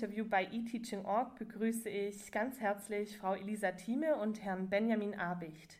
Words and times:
Interview 0.00 0.24
bei 0.24 0.46
eTeaching.org 0.46 1.38
begrüße 1.38 1.90
ich 1.90 2.32
ganz 2.32 2.58
herzlich 2.58 3.18
Frau 3.18 3.34
Elisa 3.34 3.72
Thieme 3.72 4.16
und 4.16 4.42
Herrn 4.42 4.70
Benjamin 4.70 5.14
Abicht. 5.14 5.76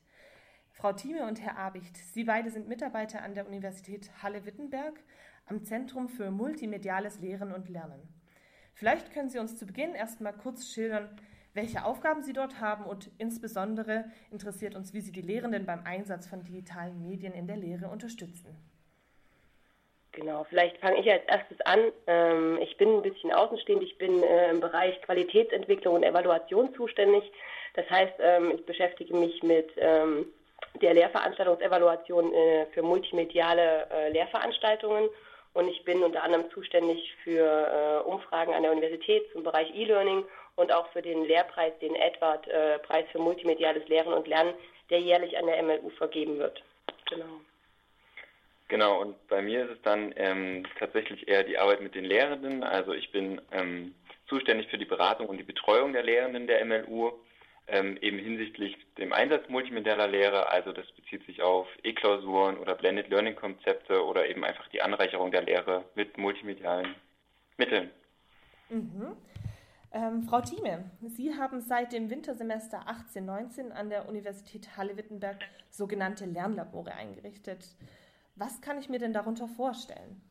Frau 0.72 0.92
Thieme 0.92 1.26
und 1.26 1.40
Herr 1.40 1.56
Abicht, 1.56 1.96
Sie 1.96 2.24
beide 2.24 2.50
sind 2.50 2.68
Mitarbeiter 2.68 3.22
an 3.22 3.32
der 3.32 3.46
Universität 3.46 4.10
Halle-Wittenberg 4.22 5.00
am 5.46 5.64
Zentrum 5.64 6.10
für 6.10 6.30
multimediales 6.30 7.20
Lehren 7.20 7.50
und 7.50 7.70
Lernen. 7.70 8.12
Vielleicht 8.74 9.10
können 9.10 9.30
Sie 9.30 9.38
uns 9.38 9.56
zu 9.56 9.64
Beginn 9.64 9.94
erstmal 9.94 10.34
kurz 10.34 10.70
schildern, 10.70 11.08
welche 11.54 11.86
Aufgaben 11.86 12.22
Sie 12.22 12.34
dort 12.34 12.60
haben 12.60 12.84
und 12.84 13.10
insbesondere 13.16 14.04
interessiert 14.30 14.74
uns, 14.74 14.92
wie 14.92 15.00
Sie 15.00 15.12
die 15.12 15.22
Lehrenden 15.22 15.64
beim 15.64 15.80
Einsatz 15.84 16.26
von 16.26 16.44
digitalen 16.44 17.00
Medien 17.00 17.32
in 17.32 17.46
der 17.46 17.56
Lehre 17.56 17.88
unterstützen. 17.88 18.54
Genau, 20.12 20.44
vielleicht 20.48 20.76
fange 20.78 20.98
ich 20.98 21.10
als 21.10 21.24
erstes 21.26 21.60
an. 21.60 21.92
Ähm, 22.06 22.58
ich 22.60 22.76
bin 22.76 22.96
ein 22.96 23.02
bisschen 23.02 23.32
außenstehend. 23.32 23.82
Ich 23.82 23.96
bin 23.96 24.22
äh, 24.22 24.50
im 24.50 24.60
Bereich 24.60 25.00
Qualitätsentwicklung 25.02 25.94
und 25.94 26.02
Evaluation 26.02 26.74
zuständig. 26.74 27.30
Das 27.74 27.88
heißt, 27.88 28.14
ähm, 28.18 28.52
ich 28.56 28.66
beschäftige 28.66 29.14
mich 29.14 29.42
mit 29.42 29.70
ähm, 29.76 30.26
der 30.82 30.94
Lehrveranstaltungsevaluation 30.94 32.34
äh, 32.34 32.66
für 32.72 32.82
multimediale 32.82 33.86
äh, 33.90 34.10
Lehrveranstaltungen 34.10 35.08
und 35.54 35.68
ich 35.68 35.84
bin 35.84 36.02
unter 36.02 36.22
anderem 36.22 36.50
zuständig 36.50 37.12
für 37.24 38.04
Umfragen 38.06 38.54
an 38.54 38.62
der 38.62 38.70
Universität 38.70 39.24
zum 39.32 39.42
Bereich 39.42 39.68
E-Learning 39.74 40.24
und 40.54 40.70
auch 40.70 40.86
für 40.92 41.02
den 41.02 41.24
Lehrpreis, 41.24 41.72
den 41.80 41.96
Edward-Preis 41.96 43.06
für 43.10 43.18
multimediales 43.18 43.88
Lehren 43.88 44.12
und 44.12 44.28
Lernen, 44.28 44.54
der 44.90 45.00
jährlich 45.00 45.36
an 45.36 45.46
der 45.46 45.60
MLU 45.60 45.90
vergeben 45.90 46.38
wird. 46.38 46.62
Genau. 47.06 47.40
Genau, 48.70 49.00
und 49.00 49.26
bei 49.26 49.42
mir 49.42 49.64
ist 49.64 49.72
es 49.72 49.82
dann 49.82 50.14
ähm, 50.14 50.64
tatsächlich 50.78 51.26
eher 51.26 51.42
die 51.42 51.58
Arbeit 51.58 51.80
mit 51.80 51.96
den 51.96 52.04
Lehrenden. 52.04 52.62
Also 52.62 52.92
ich 52.92 53.10
bin 53.10 53.40
ähm, 53.50 53.96
zuständig 54.28 54.68
für 54.68 54.78
die 54.78 54.84
Beratung 54.84 55.26
und 55.26 55.38
die 55.38 55.42
Betreuung 55.42 55.92
der 55.92 56.04
Lehrenden 56.04 56.46
der 56.46 56.64
MLU, 56.64 57.10
ähm, 57.66 57.98
eben 58.00 58.20
hinsichtlich 58.20 58.76
dem 58.96 59.12
Einsatz 59.12 59.48
multimedialer 59.48 60.06
Lehre. 60.06 60.50
Also 60.50 60.70
das 60.70 60.86
bezieht 60.92 61.26
sich 61.26 61.42
auf 61.42 61.66
E-Klausuren 61.82 62.58
oder 62.58 62.76
Blended 62.76 63.08
Learning 63.08 63.34
Konzepte 63.34 64.04
oder 64.04 64.28
eben 64.28 64.44
einfach 64.44 64.68
die 64.68 64.82
Anreicherung 64.82 65.32
der 65.32 65.42
Lehre 65.42 65.84
mit 65.96 66.16
multimedialen 66.16 66.94
Mitteln. 67.56 67.90
Mhm. 68.68 69.16
Ähm, 69.92 70.22
Frau 70.22 70.42
Thieme, 70.42 70.88
Sie 71.08 71.34
haben 71.34 71.60
seit 71.60 71.92
dem 71.92 72.08
Wintersemester 72.08 72.86
18-19 72.86 73.72
an 73.72 73.90
der 73.90 74.08
Universität 74.08 74.76
Halle-Wittenberg 74.76 75.38
sogenannte 75.70 76.24
Lernlabore 76.26 76.94
eingerichtet. 76.94 77.74
Was 78.40 78.62
kann 78.62 78.78
ich 78.78 78.88
mir 78.88 78.98
denn 78.98 79.12
darunter 79.12 79.46
vorstellen? 79.48 80.22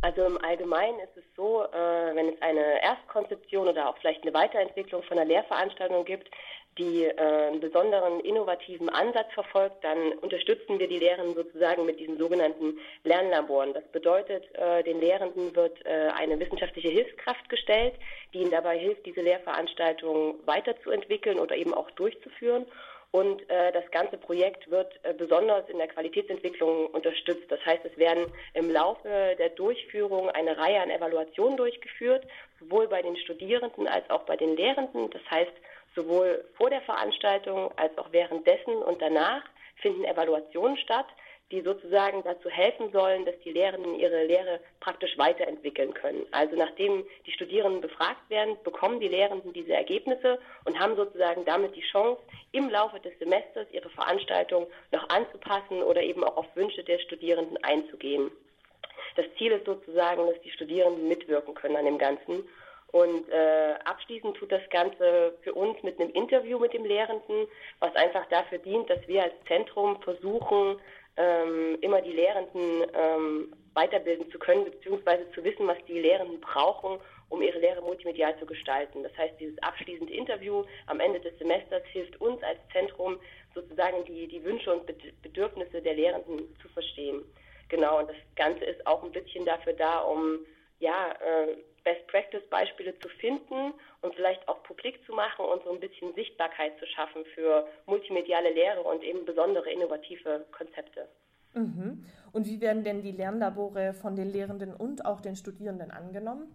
Also 0.00 0.22
im 0.22 0.38
Allgemeinen 0.44 1.00
ist 1.00 1.16
es 1.16 1.24
so, 1.34 1.64
äh, 1.64 2.14
wenn 2.14 2.28
es 2.28 2.40
eine 2.40 2.80
Erstkonzeption 2.80 3.66
oder 3.66 3.88
auch 3.88 3.98
vielleicht 3.98 4.22
eine 4.22 4.32
Weiterentwicklung 4.32 5.02
von 5.02 5.18
einer 5.18 5.26
Lehrveranstaltung 5.26 6.04
gibt, 6.04 6.30
die 6.78 7.02
äh, 7.02 7.48
einen 7.48 7.58
besonderen 7.58 8.20
innovativen 8.20 8.88
Ansatz 8.88 9.26
verfolgt, 9.34 9.82
dann 9.82 10.12
unterstützen 10.18 10.78
wir 10.78 10.86
die 10.86 11.00
Lehrenden 11.00 11.34
sozusagen 11.34 11.84
mit 11.84 11.98
diesen 11.98 12.16
sogenannten 12.16 12.78
Lernlaboren. 13.02 13.74
Das 13.74 13.88
bedeutet, 13.90 14.44
äh, 14.54 14.84
den 14.84 15.00
Lehrenden 15.00 15.56
wird 15.56 15.84
eine 15.84 16.38
wissenschaftliche 16.38 16.90
Hilfskraft 16.90 17.48
gestellt, 17.48 17.94
die 18.32 18.38
ihnen 18.38 18.52
dabei 18.52 18.78
hilft, 18.78 19.04
diese 19.04 19.22
Lehrveranstaltung 19.22 20.36
weiterzuentwickeln 20.46 21.40
oder 21.40 21.56
eben 21.56 21.74
auch 21.74 21.90
durchzuführen. 21.92 22.66
Und 23.16 23.48
äh, 23.48 23.72
das 23.72 23.90
ganze 23.92 24.18
Projekt 24.18 24.70
wird 24.70 24.92
äh, 25.02 25.14
besonders 25.14 25.66
in 25.70 25.78
der 25.78 25.88
Qualitätsentwicklung 25.88 26.88
unterstützt. 26.88 27.50
Das 27.50 27.64
heißt, 27.64 27.82
es 27.86 27.96
werden 27.96 28.26
im 28.52 28.70
Laufe 28.70 29.34
der 29.38 29.48
Durchführung 29.48 30.28
eine 30.28 30.58
Reihe 30.58 30.82
an 30.82 30.90
Evaluationen 30.90 31.56
durchgeführt, 31.56 32.26
sowohl 32.60 32.88
bei 32.88 33.00
den 33.00 33.16
Studierenden 33.16 33.88
als 33.88 34.10
auch 34.10 34.24
bei 34.24 34.36
den 34.36 34.54
Lehrenden. 34.54 35.08
Das 35.08 35.22
heißt, 35.30 35.52
sowohl 35.94 36.44
vor 36.58 36.68
der 36.68 36.82
Veranstaltung 36.82 37.72
als 37.76 37.96
auch 37.96 38.12
währenddessen 38.12 38.74
und 38.82 39.00
danach 39.00 39.44
finden 39.76 40.04
Evaluationen 40.04 40.76
statt 40.76 41.06
die 41.52 41.60
sozusagen 41.60 42.22
dazu 42.24 42.50
helfen 42.50 42.90
sollen, 42.92 43.24
dass 43.24 43.38
die 43.44 43.52
Lehrenden 43.52 43.94
ihre 44.00 44.24
Lehre 44.24 44.60
praktisch 44.80 45.16
weiterentwickeln 45.16 45.94
können. 45.94 46.26
Also 46.32 46.56
nachdem 46.56 47.04
die 47.24 47.32
Studierenden 47.32 47.80
befragt 47.80 48.28
werden, 48.28 48.56
bekommen 48.64 48.98
die 48.98 49.08
Lehrenden 49.08 49.52
diese 49.52 49.72
Ergebnisse 49.72 50.40
und 50.64 50.78
haben 50.78 50.96
sozusagen 50.96 51.44
damit 51.44 51.76
die 51.76 51.82
Chance, 51.82 52.20
im 52.50 52.68
Laufe 52.68 52.98
des 52.98 53.16
Semesters 53.18 53.66
ihre 53.70 53.90
Veranstaltung 53.90 54.66
noch 54.90 55.08
anzupassen 55.08 55.82
oder 55.82 56.02
eben 56.02 56.24
auch 56.24 56.36
auf 56.36 56.56
Wünsche 56.56 56.82
der 56.82 56.98
Studierenden 56.98 57.62
einzugehen. 57.62 58.30
Das 59.14 59.26
Ziel 59.38 59.52
ist 59.52 59.66
sozusagen, 59.66 60.26
dass 60.26 60.40
die 60.42 60.50
Studierenden 60.50 61.06
mitwirken 61.06 61.54
können 61.54 61.76
an 61.76 61.84
dem 61.84 61.98
Ganzen. 61.98 62.46
Und 62.92 63.28
äh, 63.28 63.74
abschließend 63.84 64.36
tut 64.36 64.52
das 64.52 64.68
Ganze 64.70 65.34
für 65.42 65.54
uns 65.54 65.82
mit 65.82 66.00
einem 66.00 66.10
Interview 66.12 66.58
mit 66.58 66.72
dem 66.72 66.84
Lehrenden, 66.84 67.46
was 67.78 67.94
einfach 67.94 68.26
dafür 68.26 68.58
dient, 68.58 68.88
dass 68.88 69.06
wir 69.06 69.24
als 69.24 69.34
Zentrum 69.46 70.00
versuchen, 70.02 70.78
ähm, 71.16 71.78
immer 71.80 72.02
die 72.02 72.12
Lehrenden 72.12 72.86
ähm, 72.94 73.54
weiterbilden 73.74 74.30
zu 74.30 74.38
können, 74.38 74.64
beziehungsweise 74.64 75.30
zu 75.32 75.44
wissen, 75.44 75.66
was 75.66 75.78
die 75.86 76.00
Lehrenden 76.00 76.40
brauchen, 76.40 76.98
um 77.28 77.42
ihre 77.42 77.58
Lehre 77.58 77.82
multimedial 77.82 78.38
zu 78.38 78.46
gestalten. 78.46 79.02
Das 79.02 79.16
heißt, 79.16 79.34
dieses 79.40 79.58
abschließende 79.62 80.12
Interview 80.12 80.64
am 80.86 81.00
Ende 81.00 81.20
des 81.20 81.36
Semesters 81.38 81.82
hilft 81.92 82.20
uns 82.20 82.42
als 82.42 82.58
Zentrum 82.72 83.18
sozusagen 83.54 84.04
die, 84.04 84.28
die 84.28 84.42
Wünsche 84.44 84.72
und 84.72 84.86
Bedürfnisse 85.22 85.82
der 85.82 85.94
Lehrenden 85.94 86.54
zu 86.60 86.68
verstehen. 86.68 87.22
Genau, 87.68 87.98
und 87.98 88.08
das 88.08 88.16
Ganze 88.36 88.64
ist 88.64 88.86
auch 88.86 89.02
ein 89.02 89.12
bisschen 89.12 89.44
dafür 89.44 89.72
da, 89.72 90.00
um 90.00 90.38
ja, 90.78 91.12
äh, 91.12 91.56
Best-Practice-Beispiele 91.86 92.98
zu 92.98 93.08
finden 93.08 93.72
und 94.02 94.14
vielleicht 94.16 94.46
auch 94.48 94.60
publik 94.64 94.98
zu 95.06 95.12
machen 95.12 95.44
und 95.44 95.62
so 95.62 95.70
ein 95.72 95.78
bisschen 95.78 96.12
Sichtbarkeit 96.14 96.76
zu 96.80 96.86
schaffen 96.86 97.24
für 97.34 97.66
multimediale 97.86 98.50
Lehre 98.52 98.82
und 98.82 99.04
eben 99.04 99.24
besondere 99.24 99.70
innovative 99.70 100.44
Konzepte. 100.50 101.06
Mhm. 101.54 102.04
Und 102.32 102.46
wie 102.46 102.60
werden 102.60 102.82
denn 102.82 103.02
die 103.02 103.12
Lernlabore 103.12 103.94
von 103.94 104.16
den 104.16 104.30
Lehrenden 104.30 104.74
und 104.74 105.06
auch 105.06 105.20
den 105.20 105.36
Studierenden 105.36 105.92
angenommen? 105.92 106.52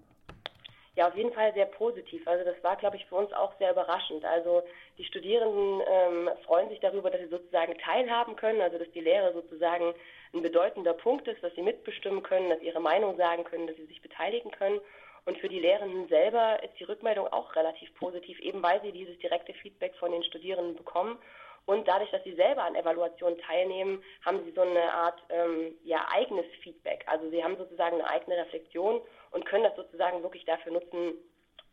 Ja, 0.96 1.08
auf 1.08 1.16
jeden 1.16 1.32
Fall 1.32 1.54
sehr 1.54 1.68
positiv. 1.68 2.28
Also 2.28 2.44
das 2.44 2.62
war, 2.62 2.76
glaube 2.76 2.98
ich, 2.98 3.06
für 3.06 3.16
uns 3.16 3.32
auch 3.32 3.58
sehr 3.58 3.72
überraschend. 3.72 4.26
Also 4.26 4.62
die 4.98 5.06
Studierenden 5.06 5.82
ähm, 5.88 6.30
freuen 6.46 6.68
sich 6.68 6.82
darüber, 6.82 7.10
dass 7.10 7.22
sie 7.22 7.30
sozusagen 7.30 7.78
teilhaben 7.78 8.36
können, 8.36 8.60
also 8.60 8.78
dass 8.78 8.92
die 8.92 9.00
Lehre 9.00 9.32
sozusagen 9.32 9.94
ein 10.34 10.42
bedeutender 10.42 10.94
Punkt 10.94 11.30
ist, 11.30 11.42
dass 11.42 11.56
sie 11.56 11.62
mitbestimmen 11.62 12.22
können, 12.22 12.50
dass 12.50 12.60
sie 12.60 12.68
ihre 12.68 12.82
Meinung 12.82 13.16
sagen 13.16 13.46
können, 13.46 13.68
dass 13.68 13.78
sie 13.78 13.86
sich 13.86 14.02
beteiligen 14.02 14.52
können. 14.52 14.82
Und 15.26 15.38
für 15.38 15.50
die 15.50 15.60
Lehrenden 15.60 16.08
selber 16.08 16.62
ist 16.64 16.80
die 16.80 16.84
Rückmeldung 16.84 17.28
auch 17.28 17.56
relativ 17.56 17.94
positiv, 17.96 18.40
eben 18.40 18.64
weil 18.64 18.82
sie 18.82 18.92
dieses 18.92 19.18
direkte 19.20 19.54
Feedback 19.54 19.94
von 19.96 20.12
den 20.12 20.24
Studierenden 20.24 20.76
bekommen. 20.76 21.18
Und 21.66 21.88
dadurch, 21.88 22.10
dass 22.10 22.24
sie 22.24 22.34
selber 22.34 22.64
an 22.64 22.76
Evaluationen 22.76 23.38
teilnehmen, 23.40 24.04
haben 24.26 24.44
sie 24.44 24.52
so 24.52 24.62
eine 24.62 24.92
Art 24.92 25.22
ähm, 25.30 25.76
ja, 25.84 26.08
eigenes 26.12 26.46
Feedback. 26.64 27.04
Also 27.06 27.30
sie 27.30 27.44
haben 27.44 27.56
sozusagen 27.56 27.98
eine 27.98 28.10
eigene 28.10 28.38
Reflexion 28.38 29.02
und 29.30 29.46
können 29.46 29.64
das 29.64 29.76
sozusagen 29.76 30.24
wirklich 30.24 30.44
dafür 30.46 30.72
nutzen, 30.72 31.14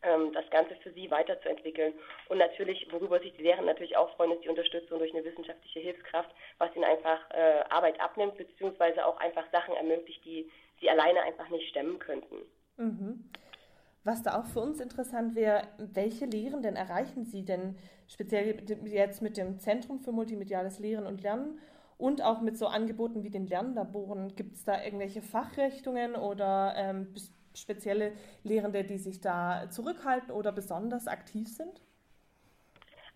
ähm, 0.02 0.32
das 0.32 0.48
Ganze 0.50 0.76
für 0.76 0.92
sie 0.92 1.10
weiterzuentwickeln. 1.10 1.94
Und 2.28 2.38
natürlich, 2.38 2.86
worüber 2.92 3.18
sich 3.18 3.32
die 3.34 3.42
Lehrenden 3.42 3.66
natürlich 3.66 3.96
auch 3.96 4.14
freuen, 4.16 4.32
ist 4.32 4.44
die 4.44 4.50
Unterstützung 4.50 4.98
durch 4.98 5.12
eine 5.14 5.24
wissenschaftliche 5.24 5.80
Hilfskraft, 5.80 6.30
was 6.58 6.74
ihnen 6.76 6.84
einfach 6.84 7.18
äh, 7.30 7.64
Arbeit 7.70 7.98
abnimmt, 7.98 8.36
beziehungsweise 8.36 9.06
auch 9.06 9.18
einfach 9.18 9.50
Sachen 9.50 9.74
ermöglicht, 9.74 10.24
die 10.24 10.50
sie 10.80 10.90
alleine 10.90 11.22
einfach 11.22 11.48
nicht 11.48 11.68
stemmen 11.70 11.98
könnten. 11.98 12.46
Mhm. 12.78 13.24
Was 14.04 14.22
da 14.22 14.40
auch 14.40 14.46
für 14.46 14.60
uns 14.60 14.80
interessant 14.80 15.34
wäre, 15.34 15.68
welche 15.78 16.24
Lehrenden 16.24 16.76
erreichen 16.76 17.24
Sie 17.26 17.44
denn 17.44 17.76
speziell 18.06 18.64
jetzt 18.86 19.20
mit 19.20 19.36
dem 19.36 19.58
Zentrum 19.58 20.00
für 20.00 20.12
multimediales 20.12 20.78
Lehren 20.78 21.06
und 21.06 21.22
Lernen 21.22 21.58
und 21.98 22.22
auch 22.22 22.40
mit 22.40 22.56
so 22.56 22.68
Angeboten 22.68 23.22
wie 23.22 23.30
den 23.30 23.46
Lernlaboren? 23.46 24.34
Gibt 24.34 24.56
es 24.56 24.64
da 24.64 24.82
irgendwelche 24.82 25.20
Fachrichtungen 25.20 26.14
oder 26.14 26.74
ähm, 26.76 27.08
spezielle 27.54 28.12
Lehrende, 28.44 28.84
die 28.84 28.98
sich 28.98 29.20
da 29.20 29.68
zurückhalten 29.70 30.30
oder 30.30 30.52
besonders 30.52 31.06
aktiv 31.06 31.48
sind? 31.48 31.82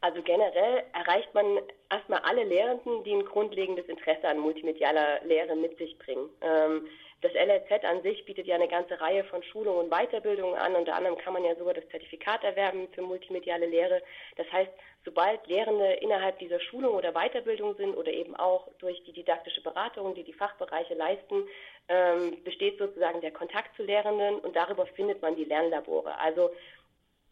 Also 0.02 0.20
generell 0.20 0.82
erreicht 0.92 1.32
man 1.32 1.60
erstmal 1.88 2.18
alle 2.20 2.42
Lehrenden, 2.42 3.04
die 3.04 3.12
ein 3.12 3.24
grundlegendes 3.24 3.86
Interesse 3.86 4.26
an 4.26 4.38
multimedialer 4.38 5.24
Lehre 5.24 5.54
mit 5.54 5.78
sich 5.78 5.96
bringen. 5.98 6.28
Ähm, 6.40 6.88
das 7.20 7.32
LLZ 7.34 7.84
an 7.84 8.02
sich 8.02 8.24
bietet 8.24 8.48
ja 8.48 8.56
eine 8.56 8.66
ganze 8.66 9.00
Reihe 9.00 9.22
von 9.22 9.44
Schulungen 9.44 9.84
und 9.84 9.90
Weiterbildungen 9.90 10.58
an. 10.58 10.74
Unter 10.74 10.96
anderem 10.96 11.16
kann 11.18 11.32
man 11.32 11.44
ja 11.44 11.54
sogar 11.54 11.72
das 11.72 11.88
Zertifikat 11.88 12.42
erwerben 12.42 12.88
für 12.92 13.02
multimediale 13.02 13.66
Lehre. 13.66 14.02
Das 14.36 14.50
heißt, 14.50 14.72
sobald 15.04 15.46
Lehrende 15.46 15.92
innerhalb 16.00 16.40
dieser 16.40 16.58
Schulung 16.58 16.94
oder 16.94 17.12
Weiterbildung 17.12 17.76
sind 17.76 17.94
oder 17.96 18.12
eben 18.12 18.34
auch 18.34 18.66
durch 18.80 19.00
die 19.04 19.12
didaktische 19.12 19.62
Beratung, 19.62 20.16
die 20.16 20.24
die 20.24 20.32
Fachbereiche 20.32 20.94
leisten, 20.94 21.46
ähm, 21.88 22.42
besteht 22.42 22.78
sozusagen 22.78 23.20
der 23.20 23.30
Kontakt 23.30 23.76
zu 23.76 23.84
Lehrenden 23.84 24.40
und 24.40 24.56
darüber 24.56 24.86
findet 24.86 25.22
man 25.22 25.36
die 25.36 25.44
Lernlabore. 25.44 26.18
Also 26.18 26.50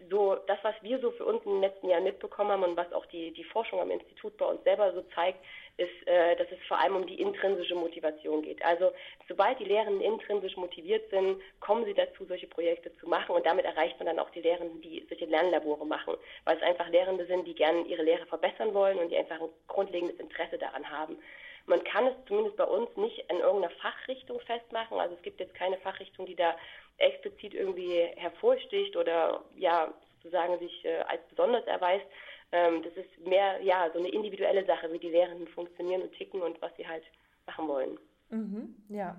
so 0.09 0.37
das, 0.47 0.59
was 0.63 0.75
wir 0.83 0.99
so 1.01 1.11
für 1.13 1.25
uns 1.25 1.45
in 1.45 1.53
den 1.53 1.61
letzten 1.61 1.89
Jahren 1.89 2.05
mitbekommen 2.05 2.51
haben 2.51 2.63
und 2.63 2.77
was 2.77 2.93
auch 2.93 3.07
die, 3.07 3.33
die 3.33 3.45
Forschung 3.45 3.81
am 3.81 3.91
Institut 3.91 4.37
bei 4.37 4.47
uns 4.47 4.63
selber 4.65 4.93
so 4.93 5.03
zeigt, 5.15 5.39
ist, 5.77 6.07
äh, 6.07 6.37
dass 6.37 6.47
es 6.51 6.59
vor 6.69 6.79
allem 6.79 6.97
um 6.97 7.07
die 7.07 7.21
intrinsische 7.21 7.75
Motivation 7.75 8.43
geht. 8.43 8.63
Also 8.65 8.93
sobald 9.29 9.59
die 9.59 9.65
Lehrenden 9.65 10.01
intrinsisch 10.01 10.57
motiviert 10.57 11.09
sind, 11.11 11.41
kommen 11.61 11.85
sie 11.85 11.95
dazu, 11.95 12.25
solche 12.27 12.47
Projekte 12.47 12.95
zu 12.99 13.09
machen 13.09 13.35
und 13.35 13.47
damit 13.47 13.65
erreicht 13.65 13.99
man 13.99 14.07
dann 14.07 14.19
auch 14.19 14.31
die 14.31 14.43
Lehrenden, 14.43 14.81
die 14.83 15.05
solche 15.09 15.27
Lernlabore 15.27 15.87
machen, 15.87 16.15
weil 16.45 16.57
es 16.57 16.63
einfach 16.63 16.89
Lehrende 16.89 17.27
sind, 17.27 17.47
die 17.47 17.55
gerne 17.55 17.83
ihre 17.83 18.03
Lehre 18.03 18.27
verbessern 18.27 18.75
wollen 18.75 18.99
und 18.99 19.11
die 19.11 19.17
einfach 19.17 19.41
ein 19.41 19.49
grundlegendes 19.69 20.19
Interesse 20.21 20.59
daran 20.59 20.89
haben. 20.91 21.17
Man 21.67 21.83
kann 21.85 22.07
es 22.07 22.15
zumindest 22.27 22.57
bei 22.57 22.65
uns 22.65 22.89
nicht 22.97 23.19
in 23.31 23.39
irgendeiner 23.39 23.75
Fachrichtung 23.77 24.41
festmachen. 24.41 24.99
Also 24.99 25.15
es 25.15 25.23
gibt 25.23 25.41
jetzt 25.41 25.55
keine 25.55 25.77
Fachrichtung, 25.79 26.27
die 26.27 26.37
da 26.37 26.57
explizit 26.99 27.55
irgendwie 27.55 28.09
hervorsticht 28.17 28.97
oder 28.97 29.45
ja 29.57 29.93
sozusagen 30.17 30.59
sich 30.59 30.85
äh, 30.85 30.99
als 31.09 31.21
besonders 31.29 31.67
erweist. 31.67 32.07
Ähm, 32.53 32.83
das 32.83 32.93
ist 32.95 33.27
mehr 33.27 33.63
ja 33.63 33.91
so 33.93 33.99
eine 33.99 34.09
individuelle 34.09 34.65
Sache, 34.67 34.93
wie 34.93 34.99
die 34.99 35.09
Lehrenden 35.09 35.49
funktionieren 35.49 36.03
und 36.03 36.13
ticken 36.13 36.43
und 36.43 36.61
was 36.61 36.75
sie 36.77 36.87
halt 36.87 37.05
machen 37.47 37.69
wollen. 37.69 37.99
Mhm, 38.31 38.75
ja. 38.89 39.19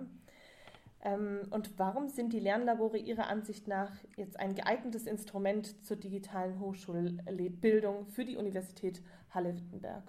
Ähm, 1.03 1.47
und 1.49 1.79
warum 1.79 2.09
sind 2.09 2.33
die 2.33 2.39
Lernlabore 2.39 2.97
Ihrer 2.97 3.27
Ansicht 3.27 3.67
nach 3.67 3.91
jetzt 4.15 4.39
ein 4.39 4.55
geeignetes 4.55 5.07
Instrument 5.07 5.85
zur 5.85 5.97
digitalen 5.97 6.59
Hochschulbildung 6.59 8.05
für 8.07 8.25
die 8.25 8.37
Universität 8.37 9.01
Halle-Wittenberg? 9.33 10.03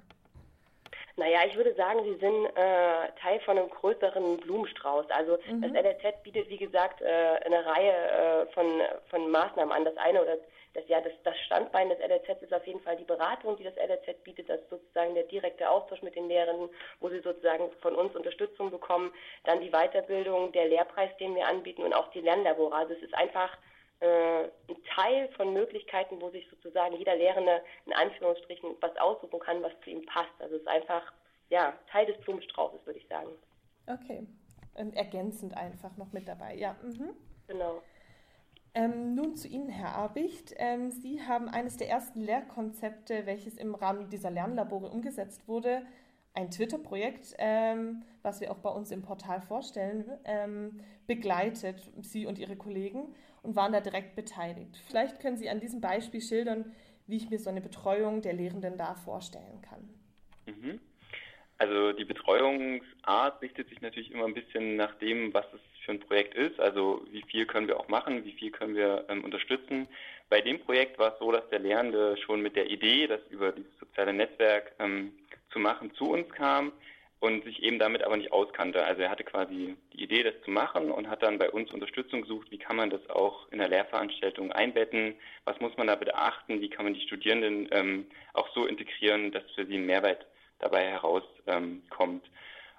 Naja, 1.16 1.40
ich 1.46 1.56
würde 1.56 1.74
sagen, 1.74 2.02
sie 2.04 2.14
sind 2.14 2.46
äh, 2.56 3.12
Teil 3.20 3.40
von 3.44 3.58
einem 3.58 3.68
größeren 3.68 4.38
Blumenstrauß. 4.38 5.10
Also 5.10 5.38
mhm. 5.46 5.62
das 5.62 5.72
LRZ 5.72 6.22
bietet, 6.22 6.48
wie 6.48 6.56
gesagt, 6.56 7.02
äh, 7.02 7.38
eine 7.44 7.64
Reihe 7.66 7.92
äh, 7.92 8.46
von, 8.52 8.80
von 9.10 9.30
Maßnahmen 9.30 9.72
an. 9.72 9.84
Das 9.84 9.96
eine 9.98 10.22
oder 10.22 10.38
das, 10.74 10.84
ja, 10.88 11.02
das, 11.02 11.12
das 11.24 11.38
Standbein 11.40 11.90
des 11.90 11.98
LRZ 11.98 12.42
ist 12.42 12.54
auf 12.54 12.66
jeden 12.66 12.80
Fall 12.80 12.96
die 12.96 13.04
Beratung, 13.04 13.56
die 13.56 13.64
das 13.64 13.76
LRZ 13.76 14.24
bietet. 14.24 14.48
Das 14.48 14.60
ist 14.60 14.70
sozusagen 14.70 15.14
der 15.14 15.24
direkte 15.24 15.68
Austausch 15.68 16.00
mit 16.02 16.16
den 16.16 16.28
Lehrenden, 16.28 16.70
wo 17.00 17.10
sie 17.10 17.20
sozusagen 17.20 17.70
von 17.82 17.94
uns 17.94 18.16
Unterstützung 18.16 18.70
bekommen. 18.70 19.12
Dann 19.44 19.60
die 19.60 19.70
Weiterbildung, 19.70 20.50
der 20.52 20.66
Lehrpreis, 20.66 21.14
den 21.18 21.34
wir 21.34 21.46
anbieten 21.46 21.82
und 21.82 21.92
auch 21.92 22.10
die 22.12 22.20
Lernlabore. 22.20 22.74
Also 22.74 22.94
es 22.94 23.02
ist 23.02 23.14
einfach 23.14 23.50
äh, 24.02 24.44
ein 24.68 24.82
Teil 24.94 25.28
von 25.36 25.52
Möglichkeiten, 25.52 26.20
wo 26.20 26.30
sich 26.30 26.48
sozusagen 26.50 26.96
jeder 26.96 27.14
Lehrende 27.14 27.62
in 27.86 27.92
Anführungsstrichen 27.92 28.76
was 28.80 28.96
aussuchen 28.96 29.38
kann, 29.38 29.62
was 29.62 29.72
zu 29.84 29.90
ihm 29.90 30.04
passt. 30.06 30.32
Also 30.40 30.56
es 30.56 30.62
ist 30.62 30.68
einfach 30.68 31.12
ja, 31.50 31.74
Teil 31.90 32.06
des 32.06 32.18
Blumenstraußes, 32.22 32.84
würde 32.84 32.98
ich 32.98 33.06
sagen. 33.08 33.30
Okay. 33.86 34.26
Und 34.74 34.96
ergänzend 34.96 35.56
einfach 35.56 35.96
noch 35.96 36.12
mit 36.12 36.26
dabei, 36.26 36.56
ja. 36.56 36.74
Mhm. 36.82 37.10
Genau. 37.46 37.82
Ähm, 38.74 39.14
nun 39.14 39.36
zu 39.36 39.46
Ihnen, 39.48 39.68
Herr 39.68 39.94
Abicht. 39.94 40.54
Ähm, 40.56 40.90
Sie 40.90 41.20
haben 41.22 41.48
eines 41.48 41.76
der 41.76 41.88
ersten 41.88 42.22
Lehrkonzepte, 42.22 43.26
welches 43.26 43.56
im 43.56 43.74
Rahmen 43.74 44.08
dieser 44.08 44.30
Lernlabore 44.30 44.88
umgesetzt 44.88 45.46
wurde, 45.46 45.82
ein 46.34 46.50
Twitter-Projekt, 46.50 47.34
ähm, 47.38 48.02
was 48.22 48.40
wir 48.40 48.50
auch 48.50 48.58
bei 48.58 48.70
uns 48.70 48.90
im 48.90 49.02
Portal 49.02 49.42
vorstellen, 49.42 50.10
ähm, 50.24 50.80
begleitet, 51.06 51.90
Sie 52.00 52.24
und 52.24 52.38
Ihre 52.38 52.56
Kollegen 52.56 53.14
und 53.42 53.56
waren 53.56 53.72
da 53.72 53.80
direkt 53.80 54.14
beteiligt. 54.16 54.76
Vielleicht 54.86 55.20
können 55.20 55.36
Sie 55.36 55.48
an 55.48 55.60
diesem 55.60 55.80
Beispiel 55.80 56.20
schildern, 56.20 56.72
wie 57.06 57.16
ich 57.16 57.30
mir 57.30 57.38
so 57.38 57.50
eine 57.50 57.60
Betreuung 57.60 58.22
der 58.22 58.32
Lehrenden 58.32 58.76
da 58.76 58.94
vorstellen 58.94 59.60
kann. 59.62 59.88
Mhm. 60.46 60.80
Also 61.58 61.92
die 61.92 62.04
Betreuungsart 62.04 63.40
richtet 63.40 63.68
sich 63.68 63.80
natürlich 63.80 64.10
immer 64.10 64.24
ein 64.24 64.34
bisschen 64.34 64.76
nach 64.76 64.94
dem, 64.96 65.32
was 65.32 65.44
es 65.52 65.60
für 65.84 65.92
ein 65.92 66.00
Projekt 66.00 66.34
ist. 66.34 66.58
Also 66.58 67.04
wie 67.10 67.22
viel 67.22 67.46
können 67.46 67.68
wir 67.68 67.78
auch 67.78 67.88
machen, 67.88 68.24
wie 68.24 68.32
viel 68.32 68.50
können 68.50 68.74
wir 68.74 69.04
ähm, 69.08 69.24
unterstützen. 69.24 69.86
Bei 70.28 70.40
dem 70.40 70.60
Projekt 70.60 70.98
war 70.98 71.12
es 71.12 71.18
so, 71.18 71.30
dass 71.30 71.48
der 71.50 71.58
Lehrende 71.58 72.16
schon 72.16 72.40
mit 72.40 72.56
der 72.56 72.70
Idee, 72.70 73.06
das 73.06 73.20
über 73.30 73.52
dieses 73.52 73.78
soziale 73.78 74.12
Netzwerk 74.12 74.72
ähm, 74.78 75.12
zu 75.52 75.58
machen, 75.58 75.92
zu 75.94 76.10
uns 76.10 76.28
kam 76.30 76.72
und 77.22 77.44
sich 77.44 77.62
eben 77.62 77.78
damit 77.78 78.02
aber 78.02 78.16
nicht 78.16 78.32
auskannte. 78.32 78.84
Also 78.84 79.02
er 79.02 79.10
hatte 79.10 79.22
quasi 79.22 79.76
die 79.92 80.02
Idee, 80.02 80.24
das 80.24 80.34
zu 80.44 80.50
machen 80.50 80.90
und 80.90 81.08
hat 81.08 81.22
dann 81.22 81.38
bei 81.38 81.48
uns 81.50 81.70
Unterstützung 81.70 82.22
gesucht, 82.22 82.50
wie 82.50 82.58
kann 82.58 82.74
man 82.74 82.90
das 82.90 83.08
auch 83.10 83.46
in 83.52 83.58
der 83.58 83.68
Lehrveranstaltung 83.68 84.50
einbetten, 84.50 85.14
was 85.44 85.60
muss 85.60 85.76
man 85.76 85.86
da 85.86 85.94
beachten, 85.94 86.60
wie 86.60 86.68
kann 86.68 86.84
man 86.84 86.94
die 86.94 87.00
Studierenden 87.02 87.68
ähm, 87.70 88.06
auch 88.34 88.52
so 88.54 88.66
integrieren, 88.66 89.30
dass 89.30 89.44
für 89.54 89.64
sie 89.66 89.76
ein 89.76 89.86
Mehrwert 89.86 90.26
dabei 90.58 90.84
herauskommt. 90.84 91.30
Ähm, 91.46 91.82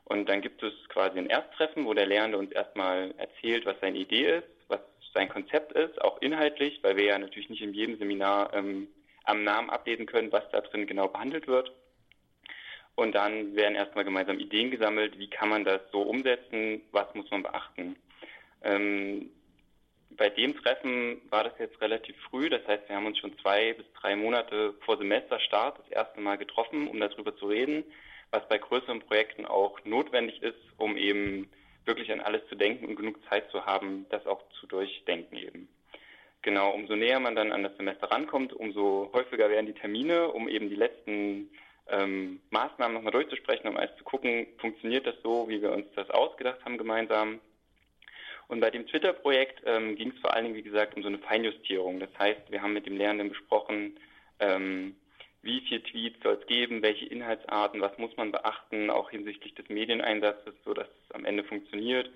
und 0.04 0.28
dann 0.28 0.42
gibt 0.42 0.62
es 0.62 0.74
quasi 0.90 1.20
ein 1.20 1.30
Ersttreffen, 1.30 1.86
wo 1.86 1.94
der 1.94 2.06
Lehrende 2.06 2.38
uns 2.38 2.52
erstmal 2.52 3.16
erzählt, 3.18 3.66
was 3.66 3.80
seine 3.80 3.98
Idee 3.98 4.40
ist, 4.40 4.48
was 4.68 4.82
sein 5.14 5.30
Konzept 5.30 5.72
ist, 5.72 6.02
auch 6.02 6.22
inhaltlich, 6.22 6.84
weil 6.84 6.98
wir 6.98 7.06
ja 7.06 7.18
natürlich 7.18 7.50
nicht 7.50 7.62
in 7.62 7.74
jedem 7.74 7.98
Seminar 7.98 8.54
ähm, 8.54 8.90
am 9.24 9.46
Namen 9.46 9.70
ablesen 9.70 10.06
können, 10.06 10.34
was 10.34 10.44
da 10.52 10.60
drin 10.60 10.86
genau 10.86 11.08
behandelt 11.08 11.48
wird. 11.48 11.72
Und 12.96 13.16
dann 13.16 13.56
werden 13.56 13.76
erstmal 13.76 14.04
gemeinsam 14.04 14.40
Ideen 14.40 14.70
gesammelt, 14.70 15.18
wie 15.18 15.30
kann 15.30 15.50
man 15.50 15.64
das 15.64 15.82
so 15.92 16.02
umsetzen, 16.02 16.82
was 16.92 17.14
muss 17.16 17.30
man 17.32 17.44
beachten. 17.44 17.96
Ähm, 18.64 19.32
bei 20.16 20.30
dem 20.30 20.56
Treffen 20.56 21.22
war 21.30 21.44
das 21.44 21.54
jetzt 21.58 21.82
relativ 21.82 22.16
früh, 22.30 22.50
das 22.50 22.66
heißt, 22.68 22.88
wir 22.88 22.96
haben 22.96 23.08
uns 23.08 23.18
schon 23.18 23.38
zwei 23.40 23.74
bis 23.74 23.86
drei 24.00 24.16
Monate 24.16 24.76
vor 24.86 24.98
Semesterstart 24.98 25.80
das 25.80 25.90
erste 25.90 26.22
Mal 26.22 26.38
getroffen, 26.38 26.88
um 26.88 27.00
darüber 27.00 27.36
zu 27.36 27.48
reden, 27.48 27.84
was 28.30 28.48
bei 28.48 28.58
größeren 28.60 29.02
Projekten 29.02 29.46
auch 29.46 29.84
notwendig 29.86 30.42
ist, 30.44 30.60
um 30.78 30.98
eben 30.98 31.50
wirklich 31.86 32.12
an 32.12 32.22
alles 32.22 32.48
zu 32.48 32.56
denken 32.56 32.86
und 32.86 32.96
genug 32.96 33.18
Zeit 33.30 33.50
zu 33.52 33.66
haben, 33.66 34.06
das 34.10 34.26
auch 34.26 34.42
zu 34.60 34.68
durchdenken 34.68 35.36
eben. 35.36 35.68
Genau, 36.42 36.72
umso 36.72 36.96
näher 36.96 37.20
man 37.20 37.36
dann 37.36 37.52
an 37.52 37.64
das 37.64 37.76
Semester 37.78 38.12
rankommt, 38.12 38.54
umso 38.54 39.10
häufiger 39.14 39.50
werden 39.50 39.66
die 39.66 39.74
Termine, 39.74 40.30
um 40.30 40.50
eben 40.50 40.70
die 40.70 40.76
letzten 40.76 41.50
ähm, 41.88 42.42
Maßnahmen 42.50 42.96
nochmal 42.96 43.12
durchzusprechen, 43.12 43.68
um 43.68 43.78
alles 43.78 43.96
zu 43.98 44.04
gucken, 44.04 44.48
funktioniert 44.58 45.06
das 45.06 45.16
so, 45.24 45.50
wie 45.50 45.62
wir 45.62 45.72
uns 45.72 45.88
das 45.96 46.10
ausgedacht 46.10 46.64
haben 46.66 46.78
gemeinsam. 46.78 47.40
Und 48.48 48.60
bei 48.60 48.70
dem 48.70 48.88
Twitter-Projekt 48.88 49.62
ähm, 49.66 49.96
ging 49.96 50.12
es 50.12 50.20
vor 50.20 50.34
allen 50.34 50.46
Dingen, 50.46 50.56
wie 50.56 50.64
gesagt, 50.64 50.96
um 50.96 51.02
so 51.02 51.08
eine 51.08 51.20
Feinjustierung. 51.20 52.00
Das 52.00 52.10
heißt, 52.18 52.52
wir 52.52 52.62
haben 52.62 52.74
mit 52.74 52.86
dem 52.86 52.98
Lernenden 52.98 53.30
besprochen, 53.30 53.98
ähm, 54.40 54.96
wie 55.42 55.62
viele 55.62 55.84
Tweets 55.84 56.24
soll 56.24 56.38
es 56.40 56.48
geben, 56.48 56.82
welche 56.82 57.06
Inhaltsarten, 57.06 57.82
was 57.82 57.98
muss 57.98 58.16
man 58.16 58.32
beachten, 58.32 58.90
auch 58.90 59.10
hinsichtlich 59.10 59.54
des 59.56 59.68
Medieneinsatzes, 59.70 60.54
so 60.64 60.74
dass 60.74 60.88
es 60.88 61.16
am 61.16 61.26
Ende 61.26 61.44
funktioniert. 61.44 62.10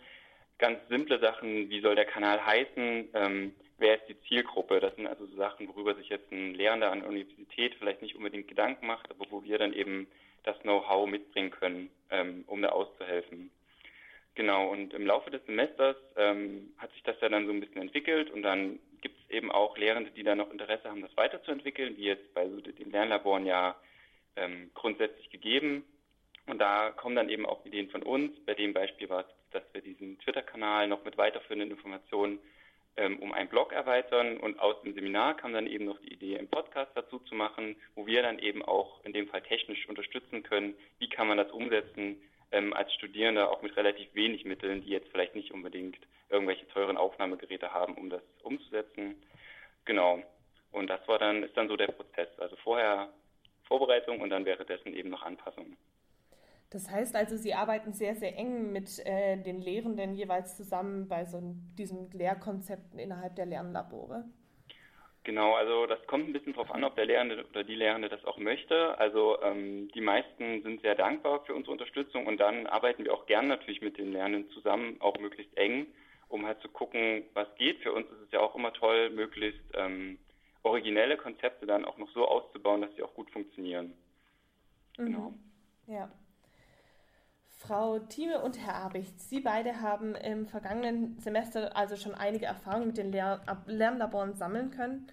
Ganz 0.59 0.79
simple 0.89 1.19
Sachen, 1.19 1.69
wie 1.69 1.81
soll 1.81 1.95
der 1.95 2.05
Kanal 2.05 2.43
heißen, 2.45 3.09
ähm, 3.13 3.53
wer 3.77 3.95
ist 3.95 4.07
die 4.09 4.19
Zielgruppe? 4.27 4.79
Das 4.79 4.95
sind 4.95 5.07
also 5.07 5.25
so 5.25 5.35
Sachen, 5.35 5.67
worüber 5.67 5.95
sich 5.95 6.09
jetzt 6.09 6.31
ein 6.31 6.53
Lehrender 6.53 6.91
an 6.91 7.01
der 7.01 7.09
Universität 7.09 7.75
vielleicht 7.75 8.01
nicht 8.01 8.15
unbedingt 8.15 8.47
Gedanken 8.47 8.87
macht, 8.87 9.09
aber 9.09 9.25
wo 9.29 9.43
wir 9.43 9.57
dann 9.57 9.73
eben 9.73 10.07
das 10.43 10.59
Know-how 10.59 11.07
mitbringen 11.09 11.51
können, 11.51 11.89
ähm, 12.09 12.43
um 12.47 12.61
da 12.61 12.69
auszuhelfen. 12.69 13.51
Genau, 14.35 14.69
und 14.69 14.93
im 14.93 15.05
Laufe 15.05 15.31
des 15.31 15.43
Semesters 15.45 15.95
ähm, 16.15 16.73
hat 16.77 16.91
sich 16.93 17.03
das 17.03 17.19
ja 17.21 17.29
dann 17.29 17.47
so 17.47 17.51
ein 17.51 17.59
bisschen 17.59 17.81
entwickelt 17.81 18.29
und 18.29 18.43
dann 18.43 18.79
gibt 19.01 19.17
es 19.19 19.29
eben 19.31 19.51
auch 19.51 19.77
Lehrende, 19.77 20.11
die 20.11 20.23
da 20.23 20.35
noch 20.35 20.51
Interesse 20.51 20.89
haben, 20.89 21.01
das 21.01 21.15
weiterzuentwickeln, 21.17 21.97
wie 21.97 22.05
jetzt 22.05 22.33
bei 22.33 22.47
so 22.47 22.61
den 22.61 22.91
Lernlaboren 22.91 23.45
ja 23.45 23.75
ähm, 24.35 24.71
grundsätzlich 24.73 25.29
gegeben. 25.29 25.83
Und 26.45 26.59
da 26.59 26.91
kommen 26.91 27.15
dann 27.15 27.29
eben 27.29 27.45
auch 27.45 27.65
Ideen 27.65 27.89
von 27.89 28.03
uns. 28.03 28.33
Bei 28.45 28.53
dem 28.53 28.73
Beispiel 28.73 29.09
war 29.09 29.21
es, 29.21 29.51
dass 29.51 29.63
wir 29.73 29.81
diesen 29.81 30.17
Twitter-Kanal 30.19 30.87
noch 30.87 31.03
mit 31.03 31.17
weiterführenden 31.17 31.71
Informationen 31.71 32.39
ähm, 32.97 33.19
um 33.19 33.31
einen 33.31 33.49
Blog 33.49 33.71
erweitern 33.71 34.37
und 34.37 34.59
aus 34.59 34.81
dem 34.81 34.93
Seminar 34.93 35.37
kam 35.37 35.53
dann 35.53 35.67
eben 35.67 35.85
noch 35.85 35.99
die 35.99 36.13
Idee, 36.13 36.37
einen 36.37 36.49
Podcast 36.49 36.91
dazu 36.95 37.19
zu 37.19 37.35
machen, 37.35 37.75
wo 37.95 38.05
wir 38.07 38.21
dann 38.23 38.39
eben 38.39 38.63
auch 38.63 39.03
in 39.05 39.13
dem 39.13 39.27
Fall 39.27 39.41
technisch 39.41 39.87
unterstützen 39.87 40.43
können. 40.43 40.75
Wie 40.99 41.09
kann 41.09 41.27
man 41.27 41.37
das 41.37 41.51
umsetzen 41.51 42.21
ähm, 42.51 42.73
als 42.73 42.93
Studierender 42.93 43.51
auch 43.51 43.61
mit 43.61 43.75
relativ 43.77 44.13
wenig 44.13 44.45
Mitteln, 44.45 44.81
die 44.81 44.89
jetzt 44.89 45.09
vielleicht 45.09 45.35
nicht 45.35 45.51
unbedingt 45.51 45.97
irgendwelche 46.29 46.67
teuren 46.69 46.97
Aufnahmegeräte 46.97 47.73
haben, 47.73 47.95
um 47.95 48.09
das 48.09 48.23
umzusetzen. 48.43 49.21
Genau. 49.85 50.23
Und 50.71 50.87
das 50.87 51.07
war 51.07 51.19
dann, 51.19 51.43
ist 51.43 51.55
dann 51.55 51.69
so 51.69 51.77
der 51.77 51.87
Prozess. 51.87 52.27
Also 52.39 52.55
vorher 52.57 53.09
Vorbereitung 53.67 54.21
und 54.21 54.29
dann 54.29 54.45
währenddessen 54.45 54.93
eben 54.93 55.09
noch 55.09 55.23
Anpassung. 55.23 55.77
Das 56.69 56.89
heißt 56.91 57.15
also, 57.15 57.37
Sie 57.37 57.53
arbeiten 57.53 57.93
sehr, 57.93 58.15
sehr 58.15 58.37
eng 58.37 58.73
mit 58.73 58.99
äh, 59.05 59.37
den 59.37 59.61
Lehrenden 59.61 60.15
jeweils 60.15 60.57
zusammen 60.57 61.07
bei 61.07 61.25
so 61.25 61.41
diesen 61.77 62.11
Lehrkonzepten 62.11 62.99
innerhalb 62.99 63.35
der 63.35 63.45
Lernlabore. 63.45 64.25
Genau, 65.23 65.55
also 65.55 65.85
das 65.87 65.99
kommt 66.07 66.29
ein 66.29 66.33
bisschen 66.33 66.53
darauf 66.53 66.71
an, 66.71 66.85
ob 66.85 66.95
der 66.95 67.05
Lehrende 67.05 67.45
oder 67.49 67.63
die 67.63 67.75
Lehrende 67.75 68.07
das 68.07 68.23
auch 68.23 68.37
möchte. 68.37 68.97
Also 68.97 69.41
ähm, 69.41 69.89
die 69.93 69.99
meisten 69.99 70.63
sind 70.63 70.81
sehr 70.81 70.95
dankbar 70.95 71.43
für 71.45 71.53
unsere 71.53 71.73
Unterstützung 71.73 72.27
und 72.27 72.37
dann 72.39 72.65
arbeiten 72.65 73.03
wir 73.03 73.13
auch 73.13 73.25
gern 73.25 73.47
natürlich 73.47 73.81
mit 73.81 73.97
den 73.97 74.13
Lernenden 74.13 74.49
zusammen, 74.51 74.95
auch 75.01 75.17
möglichst 75.19 75.55
eng, 75.57 75.87
um 76.29 76.45
halt 76.45 76.61
zu 76.61 76.69
gucken, 76.69 77.23
was 77.33 77.47
geht. 77.55 77.79
Für 77.79 77.91
uns 77.91 78.07
ist 78.07 78.21
es 78.25 78.31
ja 78.31 78.39
auch 78.39 78.55
immer 78.55 78.71
toll, 78.71 79.09
möglichst 79.09 79.63
ähm, 79.73 80.17
originelle 80.63 81.17
Konzepte 81.17 81.65
dann 81.65 81.83
auch 81.83 81.97
noch 81.97 82.09
so 82.11 82.25
auszubauen, 82.25 82.81
dass 82.81 82.95
sie 82.95 83.03
auch 83.03 83.13
gut 83.13 83.29
funktionieren. 83.31 83.93
Mhm. 84.97 85.05
Genau. 85.05 85.33
Ja. 85.87 86.09
Frau 87.57 87.97
Thieme 87.97 88.39
und 88.41 88.63
Herr 88.63 88.75
Abicht, 88.75 89.19
Sie 89.19 89.39
beide 89.39 89.81
haben 89.81 90.13
im 90.13 90.45
vergangenen 90.45 91.19
Semester 91.19 91.75
also 91.75 91.95
schon 91.95 92.13
einige 92.13 92.45
Erfahrungen 92.45 92.87
mit 92.87 92.97
den 92.97 93.11
Lehr 93.11 93.41
Lernlaboren 93.65 94.35
sammeln 94.35 94.69
können. 94.69 95.07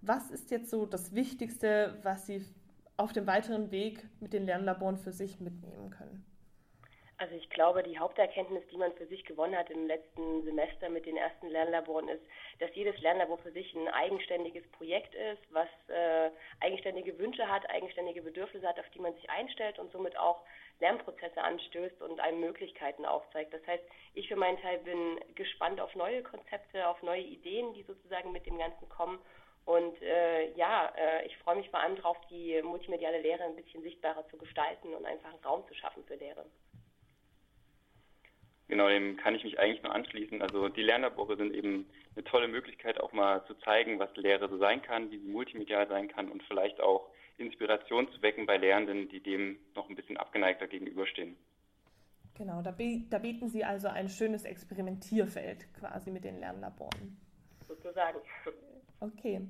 Was 0.00 0.30
ist 0.30 0.52
jetzt 0.52 0.70
so 0.70 0.86
das 0.86 1.12
Wichtigste, 1.14 1.98
was 2.04 2.26
Sie 2.26 2.44
auf 2.96 3.12
dem 3.12 3.26
weiteren 3.26 3.72
Weg 3.72 4.06
mit 4.20 4.32
den 4.32 4.46
Lernlaboren 4.46 4.96
für 4.96 5.12
sich 5.12 5.40
mitnehmen 5.40 5.90
können? 5.90 6.24
Also 7.20 7.34
ich 7.34 7.50
glaube, 7.50 7.82
die 7.82 7.98
Haupterkenntnis, 7.98 8.62
die 8.70 8.76
man 8.76 8.92
für 8.92 9.06
sich 9.06 9.24
gewonnen 9.24 9.56
hat 9.56 9.68
im 9.70 9.88
letzten 9.88 10.44
Semester 10.44 10.88
mit 10.88 11.04
den 11.04 11.16
ersten 11.16 11.48
Lernlaboren, 11.48 12.08
ist, 12.08 12.22
dass 12.60 12.72
jedes 12.76 12.96
Lernlabor 13.00 13.38
für 13.38 13.50
sich 13.50 13.74
ein 13.74 13.88
eigenständiges 13.88 14.64
Projekt 14.70 15.16
ist, 15.16 15.42
was 15.50 15.68
äh, 15.88 16.30
eigenständige 16.60 17.18
Wünsche 17.18 17.48
hat, 17.48 17.68
eigenständige 17.70 18.22
Bedürfnisse 18.22 18.68
hat, 18.68 18.78
auf 18.78 18.88
die 18.90 19.00
man 19.00 19.14
sich 19.14 19.28
einstellt 19.30 19.80
und 19.80 19.90
somit 19.90 20.16
auch 20.16 20.42
Lernprozesse 20.80 21.42
anstößt 21.42 22.00
und 22.02 22.20
einem 22.20 22.40
Möglichkeiten 22.40 23.04
aufzeigt. 23.04 23.52
Das 23.52 23.66
heißt, 23.66 23.82
ich 24.14 24.28
für 24.28 24.36
meinen 24.36 24.60
Teil 24.60 24.78
bin 24.78 25.18
gespannt 25.34 25.80
auf 25.80 25.94
neue 25.94 26.22
Konzepte, 26.22 26.86
auf 26.88 27.02
neue 27.02 27.22
Ideen, 27.22 27.74
die 27.74 27.82
sozusagen 27.82 28.32
mit 28.32 28.46
dem 28.46 28.58
Ganzen 28.58 28.88
kommen. 28.88 29.18
Und 29.64 30.00
äh, 30.00 30.50
ja, 30.54 30.92
äh, 30.96 31.26
ich 31.26 31.36
freue 31.38 31.56
mich 31.56 31.68
vor 31.68 31.80
allem 31.80 31.96
darauf, 31.96 32.16
die 32.30 32.62
multimediale 32.62 33.20
Lehre 33.20 33.44
ein 33.44 33.56
bisschen 33.56 33.82
sichtbarer 33.82 34.26
zu 34.28 34.38
gestalten 34.38 34.94
und 34.94 35.04
einfach 35.04 35.28
einen 35.28 35.44
Raum 35.44 35.66
zu 35.68 35.74
schaffen 35.74 36.04
für 36.04 36.14
Lehre. 36.14 36.46
Genau, 38.68 38.88
dem 38.88 39.16
kann 39.16 39.34
ich 39.34 39.44
mich 39.44 39.58
eigentlich 39.58 39.82
nur 39.82 39.94
anschließen. 39.94 40.42
Also 40.42 40.68
die 40.68 40.82
Lernlabore 40.82 41.36
sind 41.36 41.54
eben 41.54 41.88
eine 42.14 42.24
tolle 42.24 42.48
Möglichkeit, 42.48 43.00
auch 43.00 43.12
mal 43.12 43.44
zu 43.46 43.54
zeigen, 43.54 43.98
was 43.98 44.14
Lehre 44.16 44.48
so 44.48 44.58
sein 44.58 44.82
kann, 44.82 45.10
wie 45.10 45.18
sie 45.18 45.28
multimedial 45.28 45.88
sein 45.88 46.08
kann 46.08 46.30
und 46.30 46.42
vielleicht 46.44 46.80
auch 46.80 47.08
Inspiration 47.38 48.10
zu 48.12 48.20
wecken 48.22 48.46
bei 48.46 48.56
Lehrenden, 48.56 49.08
die 49.08 49.20
dem 49.20 49.58
noch 49.74 49.88
ein 49.88 49.96
bisschen 49.96 50.16
abgeneigter 50.16 50.66
gegenüberstehen. 50.66 51.36
Genau, 52.34 52.62
da, 52.62 52.72
da 53.10 53.18
bieten 53.18 53.48
Sie 53.48 53.64
also 53.64 53.88
ein 53.88 54.08
schönes 54.08 54.44
Experimentierfeld 54.44 55.72
quasi 55.74 56.10
mit 56.10 56.24
den 56.24 56.38
Lernlaboren. 56.38 57.16
Sozusagen. 57.66 58.18
Okay, 59.00 59.40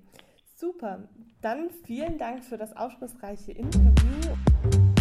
super. 0.54 1.09
Dann 1.42 1.71
vielen 1.71 2.18
Dank 2.18 2.45
für 2.45 2.57
das 2.57 2.75
aufschlussreiche 2.75 3.52
Interview. 3.52 4.98